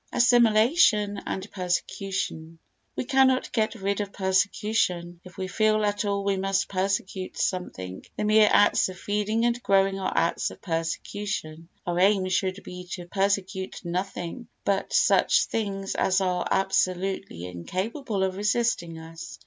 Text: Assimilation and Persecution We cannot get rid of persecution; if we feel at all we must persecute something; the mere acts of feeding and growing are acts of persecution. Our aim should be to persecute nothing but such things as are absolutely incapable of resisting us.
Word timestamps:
Assimilation 0.11 1.21
and 1.27 1.47
Persecution 1.51 2.57
We 2.95 3.03
cannot 3.05 3.51
get 3.51 3.75
rid 3.75 4.01
of 4.01 4.11
persecution; 4.11 5.21
if 5.23 5.37
we 5.37 5.47
feel 5.47 5.85
at 5.85 6.05
all 6.05 6.23
we 6.23 6.37
must 6.37 6.69
persecute 6.69 7.37
something; 7.37 8.03
the 8.17 8.23
mere 8.23 8.49
acts 8.51 8.89
of 8.89 8.97
feeding 8.97 9.45
and 9.45 9.61
growing 9.61 9.99
are 9.99 10.11
acts 10.15 10.49
of 10.49 10.59
persecution. 10.59 11.69
Our 11.85 11.99
aim 11.99 12.27
should 12.29 12.63
be 12.63 12.87
to 12.93 13.05
persecute 13.05 13.81
nothing 13.85 14.47
but 14.65 14.91
such 14.91 15.45
things 15.45 15.93
as 15.93 16.19
are 16.19 16.47
absolutely 16.49 17.45
incapable 17.45 18.23
of 18.23 18.37
resisting 18.37 18.97
us. 18.97 19.37